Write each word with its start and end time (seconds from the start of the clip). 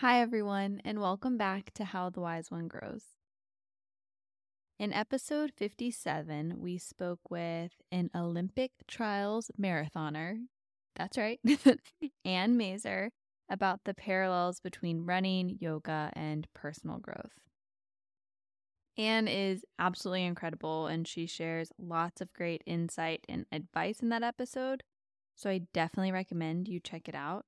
Hi, 0.00 0.22
everyone, 0.22 0.80
and 0.82 0.98
welcome 0.98 1.36
back 1.36 1.72
to 1.74 1.84
How 1.84 2.08
the 2.08 2.22
Wise 2.22 2.50
One 2.50 2.68
Grows. 2.68 3.04
In 4.78 4.94
episode 4.94 5.52
57, 5.54 6.58
we 6.58 6.78
spoke 6.78 7.20
with 7.28 7.72
an 7.92 8.08
Olympic 8.14 8.72
trials 8.88 9.50
marathoner. 9.60 10.38
That's 10.96 11.18
right, 11.18 11.38
Ann 12.24 12.56
Mazur, 12.56 13.10
about 13.50 13.80
the 13.84 13.92
parallels 13.92 14.58
between 14.58 15.04
running, 15.04 15.58
yoga, 15.60 16.10
and 16.14 16.48
personal 16.54 16.96
growth. 16.96 17.34
Ann 18.96 19.28
is 19.28 19.66
absolutely 19.78 20.24
incredible 20.24 20.86
and 20.86 21.06
she 21.06 21.26
shares 21.26 21.72
lots 21.78 22.22
of 22.22 22.32
great 22.32 22.62
insight 22.64 23.26
and 23.28 23.44
advice 23.52 24.00
in 24.00 24.08
that 24.08 24.22
episode. 24.22 24.82
So 25.36 25.50
I 25.50 25.58
definitely 25.74 26.12
recommend 26.12 26.68
you 26.68 26.80
check 26.80 27.06
it 27.06 27.14
out. 27.14 27.44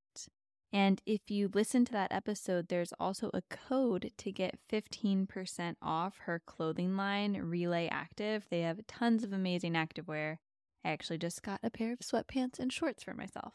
And 0.72 1.02
if 1.04 1.30
you 1.30 1.50
listen 1.52 1.84
to 1.84 1.92
that 1.92 2.12
episode, 2.12 2.68
there's 2.68 2.94
also 2.98 3.30
a 3.34 3.42
code 3.42 4.10
to 4.16 4.32
get 4.32 4.58
15% 4.70 5.74
off 5.82 6.20
her 6.20 6.40
clothing 6.46 6.96
line, 6.96 7.34
Relay 7.36 7.88
Active. 7.88 8.46
They 8.50 8.62
have 8.62 8.86
tons 8.86 9.22
of 9.22 9.34
amazing 9.34 9.74
activewear. 9.74 10.38
I 10.82 10.90
actually 10.90 11.18
just 11.18 11.42
got 11.42 11.60
a 11.62 11.70
pair 11.70 11.92
of 11.92 11.98
sweatpants 11.98 12.58
and 12.58 12.72
shorts 12.72 13.02
for 13.02 13.12
myself. 13.12 13.52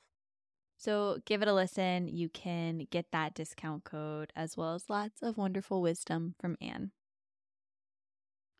So 0.77 1.17
give 1.25 1.41
it 1.41 1.47
a 1.47 1.53
listen. 1.53 2.07
You 2.07 2.29
can 2.29 2.85
get 2.91 3.07
that 3.11 3.33
discount 3.33 3.83
code 3.83 4.31
as 4.35 4.55
well 4.55 4.75
as 4.75 4.89
lots 4.89 5.23
of 5.23 5.37
wonderful 5.37 5.81
wisdom 5.81 6.35
from 6.39 6.55
Ann. 6.61 6.91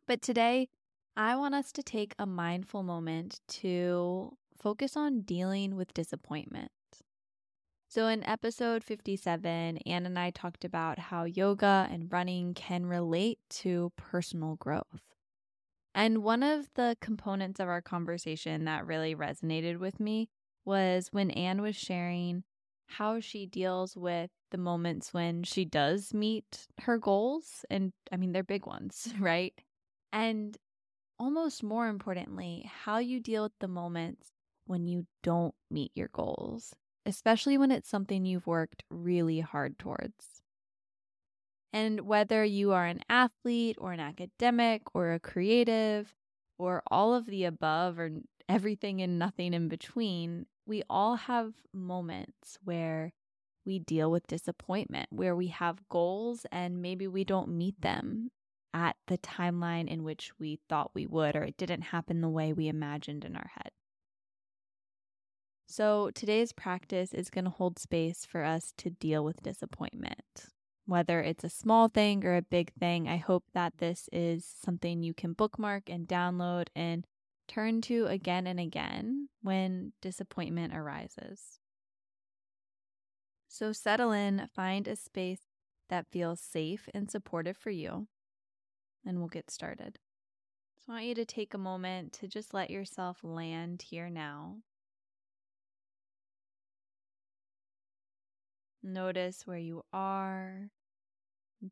But 0.08 0.24
today, 0.24 0.70
I 1.16 1.36
want 1.36 1.54
us 1.54 1.72
to 1.74 1.84
take 1.84 2.16
a 2.18 2.26
mindful 2.26 2.82
moment 2.82 3.40
to 3.50 4.36
focus 4.58 4.98
on 4.98 5.22
dealing 5.22 5.76
with 5.76 5.94
disappointment. 5.94 6.72
So, 7.90 8.08
in 8.08 8.22
episode 8.26 8.84
57, 8.84 9.78
Ann 9.78 10.06
and 10.06 10.20
I 10.20 10.30
talked 10.32 10.66
about 10.66 11.00
how 11.00 11.24
yoga 11.24 11.88
and 11.90 12.12
running 12.12 12.54
can 12.54 12.86
relate 12.86 13.40
to 13.62 13.94
personal 13.96 14.56
growth. 14.56 15.16
And 15.96 16.22
one 16.22 16.44
of 16.44 16.70
the 16.74 16.98
components 17.00 17.62
of 17.62 17.70
our 17.70 17.82
conversation 17.82 18.66
that 18.66 18.86
really 18.86 19.16
resonated 19.16 19.78
with 19.78 20.02
me 20.02 20.28
was 20.66 21.08
when 21.14 21.32
Ann 21.32 21.62
was 21.62 21.78
sharing 21.78 22.44
how 22.88 23.22
she 23.22 23.46
deals 23.46 23.96
with 23.96 24.32
the 24.52 24.58
moments 24.58 25.14
when 25.14 25.44
she 25.44 25.64
does 25.64 26.14
meet 26.14 26.68
her 26.82 26.98
goals. 26.98 27.64
And 27.70 27.94
I 28.12 28.18
mean, 28.18 28.34
they're 28.34 28.44
big 28.44 28.66
ones, 28.66 29.14
right? 29.20 29.54
And 30.12 30.58
almost 31.18 31.64
more 31.64 31.88
importantly, 31.88 32.70
how 32.84 32.98
you 32.98 33.22
deal 33.22 33.44
with 33.44 33.58
the 33.60 33.70
moments 33.70 34.34
when 34.66 34.88
you 34.88 35.08
don't 35.24 35.56
meet 35.72 35.94
your 35.96 36.10
goals 36.10 36.76
especially 37.08 37.58
when 37.58 37.72
it's 37.72 37.90
something 37.90 38.26
you've 38.26 38.46
worked 38.46 38.84
really 38.90 39.40
hard 39.40 39.80
towards. 39.80 40.44
And 41.72 42.02
whether 42.02 42.44
you 42.44 42.74
are 42.74 42.86
an 42.86 43.02
athlete 43.10 43.78
or 43.80 43.94
an 43.94 44.00
academic 44.00 44.84
or 44.94 45.14
a 45.14 45.20
creative 45.20 46.14
or 46.60 46.84
all 46.92 47.14
of 47.14 47.26
the 47.26 47.46
above 47.46 47.98
or 47.98 48.10
everything 48.50 49.02
and 49.02 49.18
nothing 49.18 49.54
in 49.54 49.70
between, 49.70 50.46
we 50.66 50.84
all 50.90 51.16
have 51.16 51.54
moments 51.74 52.58
where 52.64 53.14
we 53.66 53.80
deal 53.80 54.12
with 54.12 54.28
disappointment, 54.28 55.08
where 55.12 55.36
we 55.36 55.48
have 55.48 55.88
goals 55.90 56.46
and 56.52 56.82
maybe 56.82 57.08
we 57.08 57.24
don't 57.24 57.50
meet 57.50 57.80
them 57.82 58.32
at 58.74 58.98
the 59.08 59.18
timeline 59.18 59.88
in 59.88 60.04
which 60.04 60.32
we 60.40 60.60
thought 60.68 60.92
we 60.94 61.06
would, 61.06 61.36
or 61.36 61.44
it 61.44 61.58
didn't 61.58 61.82
happen 61.82 62.22
the 62.22 62.30
way 62.30 62.52
we 62.52 62.68
imagined 62.68 63.24
in 63.24 63.36
our 63.36 63.52
head. 63.56 63.72
So, 65.70 66.12
today's 66.12 66.54
practice 66.54 67.14
is 67.14 67.30
going 67.30 67.44
to 67.44 67.52
hold 67.52 67.78
space 67.78 68.26
for 68.26 68.42
us 68.42 68.74
to 68.78 68.90
deal 68.90 69.26
with 69.26 69.44
disappointment. 69.44 70.46
Whether 70.86 71.20
it's 71.20 71.44
a 71.44 71.50
small 71.50 71.90
thing 71.90 72.24
or 72.24 72.38
a 72.38 72.42
big 72.42 72.72
thing, 72.80 73.10
I 73.10 73.18
hope 73.18 73.44
that 73.54 73.78
this 73.78 74.08
is 74.14 74.46
something 74.46 75.04
you 75.04 75.14
can 75.14 75.34
bookmark 75.34 75.90
and 75.90 76.08
download 76.08 76.70
and 76.74 77.06
turn 77.50 77.82
to 77.82 78.06
again 78.06 78.48
and 78.48 78.62
again 78.62 79.28
when 79.42 79.92
disappointment 80.02 80.74
arises. 80.74 81.60
So, 83.50 83.74
settle 83.74 84.14
in, 84.14 84.48
find 84.56 84.88
a 84.88 84.96
space 84.96 85.42
that 85.90 86.08
feels 86.10 86.40
safe 86.40 86.88
and 86.94 87.12
supportive 87.12 87.58
for 87.58 87.72
you, 87.72 88.08
and 89.06 89.20
we'll 89.20 89.28
get 89.28 89.52
started. 89.52 90.00
So, 90.78 90.94
I 90.94 90.96
want 90.96 91.06
you 91.08 91.16
to 91.16 91.26
take 91.26 91.54
a 91.54 91.58
moment 91.58 92.14
to 92.14 92.28
just 92.30 92.54
let 92.54 92.70
yourself 92.70 93.22
land 93.22 93.82
here 93.82 94.10
now 94.10 94.60
Notice 98.84 99.46
where 99.46 99.58
you 99.58 99.84
are, 99.92 100.70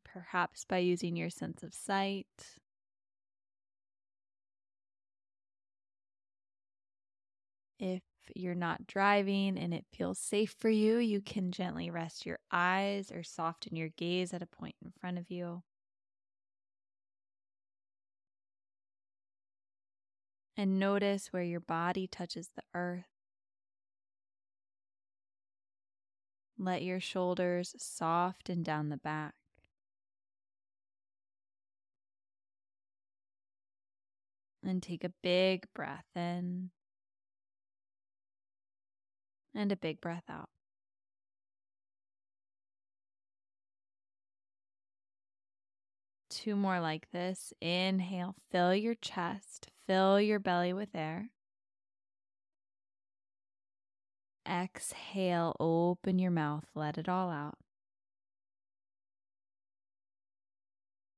perhaps 0.04 0.66
by 0.66 0.80
using 0.80 1.16
your 1.16 1.30
sense 1.30 1.64
of 1.64 1.74
sight. 1.74 2.26
If 7.80 8.02
you're 8.36 8.56
not 8.56 8.88
driving 8.88 9.58
and 9.58 9.74
it 9.74 9.86
feels 9.94 10.20
safe 10.20 10.56
for 10.58 10.70
you, 10.70 10.98
you 10.98 11.22
can 11.22 11.52
gently 11.52 11.90
rest 11.90 12.26
your 12.26 12.40
eyes 12.52 13.12
or 13.12 13.24
soften 13.24 13.76
your 13.76 13.90
gaze 13.90 14.34
at 14.34 14.42
a 14.42 14.48
point 14.48 14.76
in 14.84 14.92
front 15.00 15.18
of 15.18 15.30
you. 15.30 15.64
And 20.58 20.80
notice 20.80 21.28
where 21.34 21.44
your 21.44 21.60
body 21.60 22.08
touches 22.08 22.50
the 22.56 22.64
earth. 22.74 23.15
Let 26.58 26.84
your 26.84 27.00
shoulders 27.00 27.76
soften 27.78 28.64
down 28.64 28.90
the 28.90 28.98
back. 28.98 29.34
And 34.64 34.82
take 34.82 35.04
a 35.04 35.14
big 35.22 35.66
breath 35.76 36.06
in 36.16 36.72
and 39.54 39.72
a 39.72 39.76
big 39.76 40.02
breath 40.02 40.24
out. 40.30 40.50
Two 46.30 46.56
more 46.56 46.80
like 46.80 47.10
this. 47.12 47.54
Inhale, 47.62 48.36
fill 48.52 48.76
your 48.76 48.96
chest, 48.96 49.70
fill 49.88 50.20
your 50.20 50.40
belly 50.40 50.74
with 50.74 50.90
air. 50.94 51.30
Exhale, 54.48 55.56
open 55.60 56.20
your 56.20 56.32
mouth, 56.32 56.66
let 56.76 56.98
it 56.98 57.10
all 57.10 57.30
out. 57.30 57.58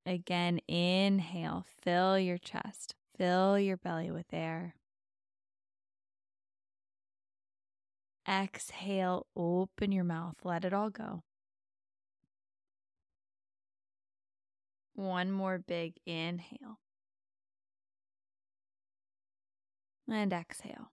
Again, 0.06 0.62
inhale, 0.70 1.66
fill 1.84 2.18
your 2.18 2.38
chest, 2.38 2.96
fill 3.18 3.60
your 3.60 3.76
belly 3.76 4.10
with 4.10 4.28
air. 4.32 4.76
Exhale, 8.26 9.26
open 9.36 9.92
your 9.92 10.06
mouth, 10.06 10.36
let 10.46 10.64
it 10.64 10.74
all 10.74 10.90
go. 10.90 11.24
One 14.96 15.32
more 15.32 15.60
big 15.60 15.96
inhale. 16.06 16.80
And 20.10 20.32
exhale. 20.32 20.92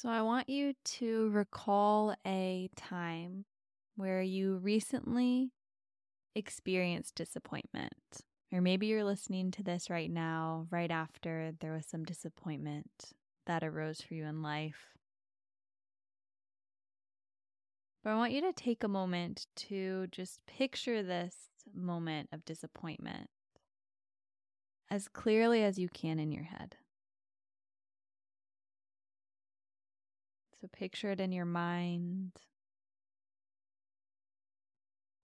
So, 0.00 0.08
I 0.08 0.22
want 0.22 0.48
you 0.48 0.74
to 0.84 1.28
recall 1.30 2.14
a 2.24 2.70
time 2.76 3.46
where 3.96 4.22
you 4.22 4.58
recently 4.58 5.50
experienced 6.36 7.16
disappointment. 7.16 8.22
Or 8.52 8.60
maybe 8.60 8.86
you're 8.86 9.02
listening 9.02 9.50
to 9.50 9.64
this 9.64 9.90
right 9.90 10.08
now, 10.08 10.68
right 10.70 10.92
after 10.92 11.50
there 11.58 11.72
was 11.72 11.84
some 11.84 12.04
disappointment 12.04 12.86
that 13.46 13.64
arose 13.64 14.00
for 14.00 14.14
you 14.14 14.24
in 14.24 14.40
life. 14.40 14.94
But 18.04 18.10
I 18.10 18.14
want 18.14 18.30
you 18.30 18.42
to 18.42 18.52
take 18.52 18.84
a 18.84 18.88
moment 18.88 19.48
to 19.56 20.06
just 20.12 20.38
picture 20.46 21.02
this 21.02 21.34
moment 21.74 22.28
of 22.32 22.44
disappointment 22.44 23.30
as 24.88 25.08
clearly 25.08 25.64
as 25.64 25.76
you 25.76 25.88
can 25.88 26.20
in 26.20 26.30
your 26.30 26.44
head. 26.44 26.76
So 30.60 30.68
picture 30.72 31.12
it 31.12 31.20
in 31.20 31.30
your 31.30 31.44
mind. 31.44 32.32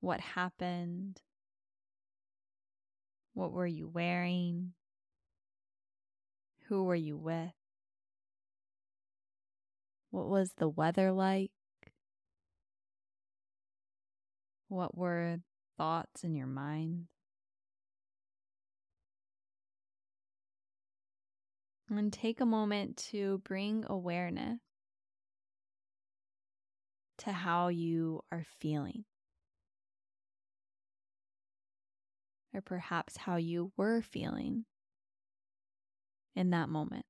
What 0.00 0.20
happened? 0.20 1.20
What 3.32 3.50
were 3.50 3.66
you 3.66 3.88
wearing? 3.88 4.74
Who 6.68 6.84
were 6.84 6.94
you 6.94 7.16
with? 7.16 7.52
What 10.10 10.28
was 10.28 10.52
the 10.56 10.68
weather 10.68 11.10
like? 11.10 11.50
What 14.68 14.96
were 14.96 15.38
thoughts 15.76 16.22
in 16.22 16.36
your 16.36 16.46
mind? 16.46 17.06
And 21.90 22.12
take 22.12 22.40
a 22.40 22.46
moment 22.46 22.96
to 23.10 23.38
bring 23.38 23.84
awareness 23.88 24.60
to 27.24 27.32
how 27.32 27.68
you 27.68 28.22
are 28.30 28.44
feeling. 28.58 29.04
Or 32.54 32.60
perhaps 32.60 33.16
how 33.16 33.36
you 33.36 33.72
were 33.76 34.00
feeling 34.02 34.64
in 36.36 36.50
that 36.50 36.68
moment. 36.68 37.06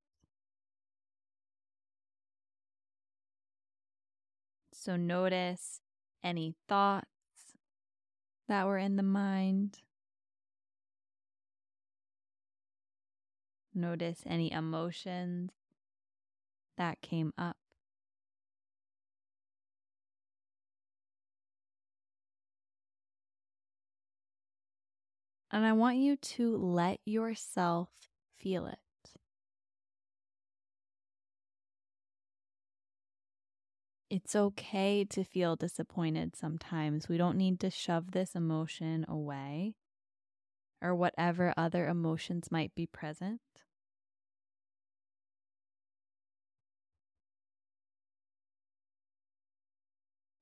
So 4.72 4.96
notice 4.96 5.81
any 6.22 6.55
thoughts 6.69 7.06
that 8.49 8.67
were 8.67 8.78
in 8.78 8.96
the 8.96 9.02
mind. 9.02 9.81
Notice 13.75 14.22
any 14.26 14.52
emotions 14.52 15.50
that 16.76 17.00
came 17.00 17.32
up. 17.37 17.56
And 25.55 25.65
I 25.65 25.73
want 25.73 25.99
you 25.99 26.17
to 26.17 26.56
let 26.56 26.99
yourself 27.05 27.89
feel 28.37 28.67
it. 28.67 28.77
It's 34.11 34.35
okay 34.35 35.05
to 35.05 35.23
feel 35.23 35.55
disappointed 35.55 36.35
sometimes. 36.35 37.09
We 37.09 37.19
don't 37.19 37.39
need 37.39 37.61
to 37.61 37.71
shove 37.71 38.11
this 38.11 38.35
emotion 38.35 39.05
away 39.06 39.77
or 40.83 40.93
whatever 40.93 41.55
other 41.56 41.87
emotions 41.87 42.51
might 42.51 42.75
be 42.75 42.87
present. 42.87 43.41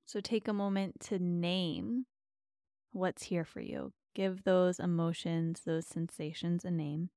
So 0.07 0.21
take 0.21 0.49
a 0.49 0.55
moment 0.55 1.01
to 1.09 1.19
name 1.19 2.07
what's 2.93 3.25
here 3.25 3.45
for 3.45 3.61
you. 3.61 3.93
Give 4.15 4.45
those 4.45 4.79
emotions, 4.81 5.61
those 5.67 5.87
sensations 5.87 6.65
a 6.65 6.71
name. 6.71 7.11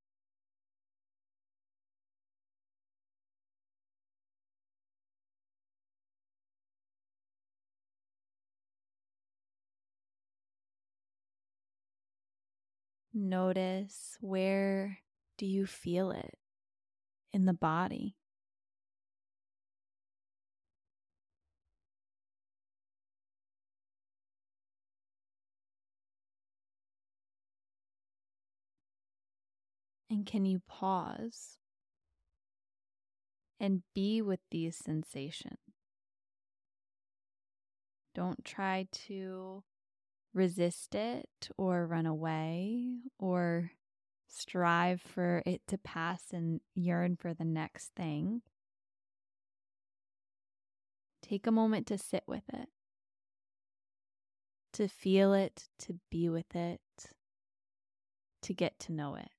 Notice 13.13 14.17
where 14.21 14.99
do 15.37 15.45
you 15.47 15.65
feel 15.65 16.11
it 16.11 16.37
in 17.33 17.45
the 17.45 17.53
body? 17.53 18.15
And 30.15 30.25
can 30.25 30.45
you 30.45 30.61
pause 30.65 31.57
and 33.59 33.83
be 33.93 34.21
with 34.21 34.39
these 34.49 34.77
sensations? 34.77 35.59
Don't 38.13 38.45
try 38.45 38.87
to 39.07 39.65
resist 40.33 40.95
it 40.95 41.49
or 41.57 41.85
run 41.85 42.05
away 42.05 42.99
or 43.19 43.71
strive 44.25 45.01
for 45.01 45.43
it 45.45 45.63
to 45.67 45.77
pass 45.77 46.31
and 46.31 46.61
yearn 46.73 47.17
for 47.17 47.33
the 47.33 47.43
next 47.43 47.91
thing. 47.93 48.41
Take 51.21 51.45
a 51.45 51.51
moment 51.51 51.87
to 51.87 51.97
sit 51.97 52.23
with 52.25 52.47
it, 52.53 52.69
to 54.71 54.87
feel 54.87 55.33
it, 55.33 55.65
to 55.79 55.99
be 56.09 56.29
with 56.29 56.55
it, 56.55 56.79
to 58.43 58.53
get 58.53 58.79
to 58.79 58.93
know 58.93 59.15
it. 59.15 59.34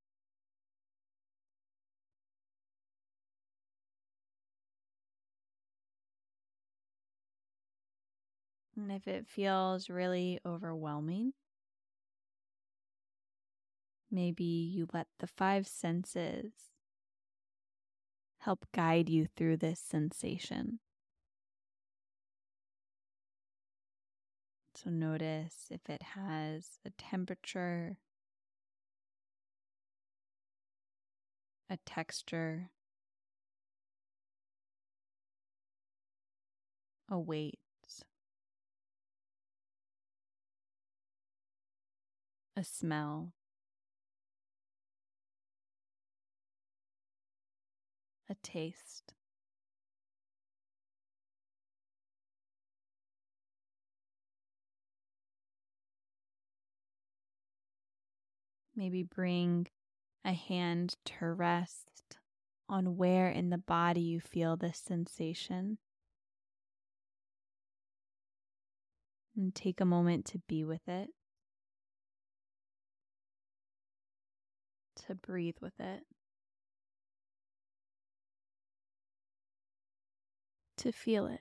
And 8.76 8.92
if 8.92 9.08
it 9.08 9.26
feels 9.26 9.90
really 9.90 10.38
overwhelming, 10.46 11.32
maybe 14.10 14.44
you 14.44 14.88
let 14.92 15.06
the 15.18 15.26
five 15.28 15.66
senses 15.68 16.52
help 18.38 18.64
guide 18.72 19.10
you 19.10 19.26
through 19.26 19.58
this 19.58 19.78
sensation. 19.78 20.78
So 24.76 24.90
notice 24.90 25.66
if 25.72 25.90
it 25.90 26.02
has 26.02 26.78
a 26.84 26.90
temperature, 26.90 27.98
a 31.70 31.76
texture, 31.86 32.70
a 37.08 37.18
weight. 37.18 37.58
A 42.56 42.64
smell, 42.64 43.32
a 48.30 48.34
taste. 48.42 49.12
Maybe 58.74 59.02
bring 59.02 59.68
a 60.24 60.32
hand 60.32 60.96
to 61.06 61.32
rest 61.32 62.18
on 62.68 62.96
where 62.96 63.28
in 63.28 63.50
the 63.50 63.58
body 63.58 64.00
you 64.00 64.20
feel 64.20 64.56
this 64.56 64.78
sensation. 64.78 65.78
And 69.36 69.54
take 69.54 69.80
a 69.80 69.84
moment 69.84 70.24
to 70.26 70.38
be 70.48 70.64
with 70.64 70.88
it. 70.88 71.10
To 75.06 75.14
breathe 75.14 75.56
with 75.60 75.78
it, 75.80 76.04
to 80.78 80.92
feel 80.92 81.26
it. 81.26 81.40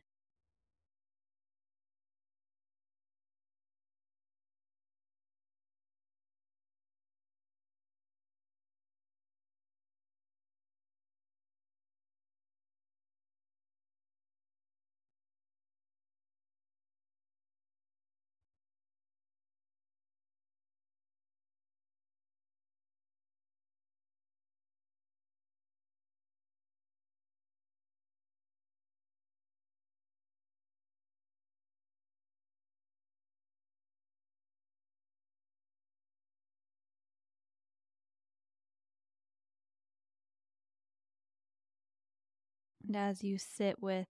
And 42.88 42.96
as 42.96 43.24
you 43.24 43.38
sit 43.38 43.82
with 43.82 44.08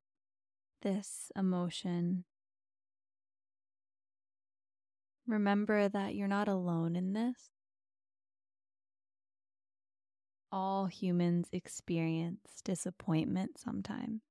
this 0.81 1.31
emotion, 1.35 2.25
remember 5.25 5.87
that 5.87 6.15
you're 6.15 6.27
not 6.27 6.47
alone 6.47 6.95
in 6.95 7.13
this. 7.13 7.51
All 10.51 10.87
humans 10.87 11.47
experience 11.51 12.61
disappointment 12.63 13.59
sometimes. 13.59 14.21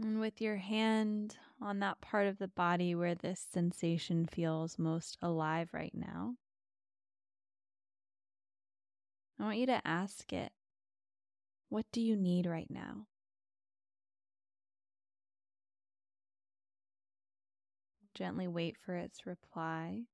And 0.00 0.20
with 0.20 0.40
your 0.40 0.56
hand 0.56 1.36
on 1.60 1.80
that 1.80 2.00
part 2.00 2.26
of 2.26 2.38
the 2.38 2.48
body 2.48 2.94
where 2.94 3.14
this 3.14 3.40
sensation 3.40 4.26
feels 4.26 4.78
most 4.78 5.16
alive 5.22 5.70
right 5.72 5.94
now, 5.94 6.36
I 9.38 9.44
want 9.44 9.58
you 9.58 9.66
to 9.66 9.86
ask 9.86 10.32
it, 10.32 10.52
What 11.68 11.86
do 11.92 12.00
you 12.00 12.16
need 12.16 12.46
right 12.46 12.70
now? 12.70 13.06
Gently 18.14 18.48
wait 18.48 18.76
for 18.76 18.94
its 18.94 19.26
reply. 19.26 20.06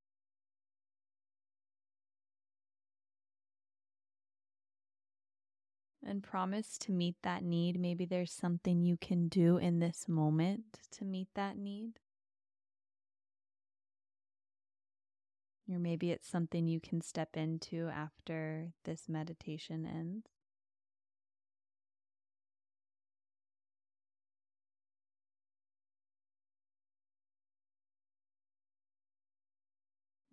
And 6.06 6.23
promise 6.23 6.76
to 6.78 6.92
meet 6.92 7.16
that 7.23 7.42
need. 7.42 7.80
Maybe 7.80 8.04
there's 8.04 8.30
something 8.30 8.82
you 8.82 8.99
can 8.99 9.28
do 9.28 9.56
in 9.56 9.78
this 9.78 10.06
moment 10.06 10.78
to 10.92 11.04
meet 11.04 11.28
that 11.34 11.56
need. 11.56 11.99
Or 15.73 15.78
maybe 15.78 16.11
it's 16.11 16.28
something 16.28 16.68
you 16.68 16.78
can 16.78 17.00
step 17.00 17.38
into 17.38 17.88
after 17.88 18.73
this 18.84 19.08
meditation 19.08 19.87
ends. 19.87 20.26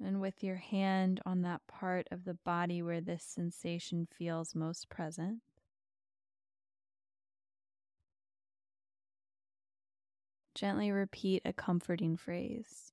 And 0.03 0.19
with 0.19 0.43
your 0.43 0.57
hand 0.57 1.21
on 1.25 1.43
that 1.43 1.61
part 1.67 2.07
of 2.11 2.25
the 2.25 2.33
body 2.33 2.81
where 2.81 3.01
this 3.01 3.23
sensation 3.23 4.07
feels 4.17 4.55
most 4.55 4.89
present, 4.89 5.39
gently 10.61 10.91
repeat 10.91 11.41
a 11.43 11.51
comforting 11.51 12.15
phrase. 12.15 12.91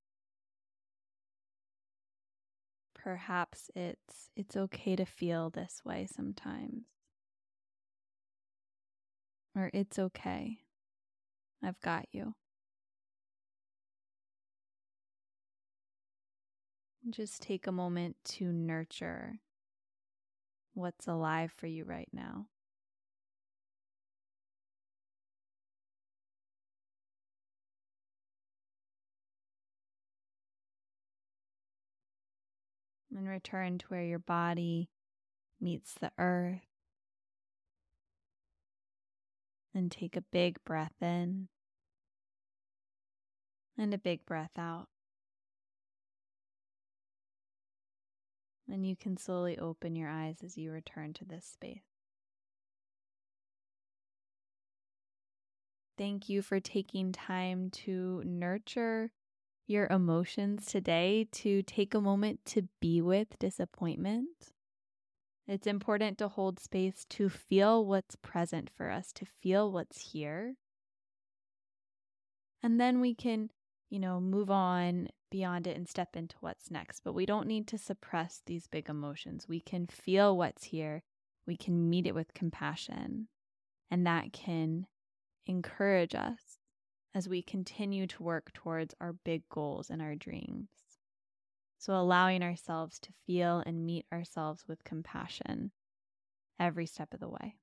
Perhaps 2.95 3.71
it's 3.77 4.31
it's 4.35 4.57
okay 4.57 4.97
to 4.97 5.05
feel 5.05 5.51
this 5.51 5.83
way 5.85 6.09
sometimes. 6.11 6.87
Or 9.55 9.71
it's 9.75 9.99
okay. 9.99 10.61
I've 11.63 11.79
got 11.81 12.07
you. 12.11 12.35
Just 17.11 17.43
take 17.43 17.67
a 17.67 17.73
moment 17.73 18.17
to 18.25 18.51
nurture 18.51 19.41
what's 20.73 21.07
alive 21.07 21.53
for 21.55 21.67
you 21.67 21.85
right 21.85 22.09
now. 22.15 22.47
And 33.15 33.29
return 33.29 33.79
to 33.79 33.87
where 33.87 34.05
your 34.05 34.19
body 34.19 34.91
meets 35.61 35.95
the 35.95 36.13
earth. 36.19 36.67
And 39.75 39.91
take 39.91 40.17
a 40.17 40.21
big 40.21 40.63
breath 40.65 40.95
in 41.01 41.49
and 43.79 43.95
a 43.95 43.99
big 43.99 44.27
breath 44.27 44.59
out. 44.59 44.89
And 48.71 48.85
you 48.85 48.97
can 48.97 49.17
slowly 49.17 49.57
open 49.57 49.97
your 49.97 50.11
eyes 50.11 50.39
as 50.45 50.59
you 50.59 50.73
return 50.73 51.15
to 51.15 51.25
this 51.25 51.47
space. 51.47 51.85
Thank 55.97 56.29
you 56.29 56.43
for 56.43 56.61
taking 56.61 57.13
time 57.13 57.71
to 57.71 58.23
nurture 58.25 59.11
your 59.69 59.87
emotions 59.89 60.67
today, 60.67 61.29
to 61.33 61.63
take 61.63 61.95
a 61.95 62.01
moment 62.01 62.41
to 62.47 62.69
be 62.81 63.01
with 63.01 63.39
disappointment. 63.39 64.53
It's 65.47 65.67
important 65.67 66.19
to 66.19 66.29
hold 66.29 66.59
space 66.59 67.07
to 67.11 67.29
feel 67.29 67.85
what's 67.85 68.17
present 68.17 68.71
for 68.77 68.91
us, 68.91 69.13
to 69.15 69.25
feel 69.25 69.71
what's 69.71 70.13
here. 70.13 70.55
And 72.63 72.81
then 72.81 73.01
we 73.01 73.15
can, 73.15 73.51
you 73.89 73.99
know, 73.99 74.21
move 74.21 74.51
on 74.51 75.09
beyond 75.31 75.67
it 75.67 75.77
and 75.77 75.89
step 75.89 76.17
into 76.17 76.37
what's 76.41 76.71
next. 76.71 77.01
But 77.05 77.15
we 77.15 77.25
don't 77.25 77.47
need 77.47 77.67
to 77.69 77.79
suppress 77.79 78.43
these 78.45 78.67
big 78.67 78.89
emotions. 78.89 79.49
We 79.49 79.61
can 79.61 79.87
feel 79.87 80.37
what's 80.37 80.65
here, 80.65 81.03
we 81.47 81.57
can 81.57 81.89
meet 81.89 82.07
it 82.07 82.15
with 82.15 82.35
compassion, 82.35 83.29
and 83.91 84.07
that 84.07 84.33
can 84.33 84.87
encourage 85.47 86.15
us 86.15 86.58
as 87.15 87.29
we 87.29 87.43
continue 87.43 88.07
to 88.07 88.23
work 88.23 88.53
towards 88.53 88.95
our 89.01 89.13
big 89.13 89.49
goals 89.49 89.91
and 89.91 90.01
our 90.03 90.15
dreams. 90.15 90.69
So, 91.79 91.95
allowing 91.95 92.43
ourselves 92.43 92.99
to 93.01 93.13
feel 93.27 93.63
and 93.65 93.87
meet 93.87 94.07
ourselves 94.13 94.67
with 94.67 94.85
compassion 94.85 95.71
every 96.59 96.87
step 96.87 97.15
of 97.15 97.21
the 97.21 97.29
way. 97.29 97.57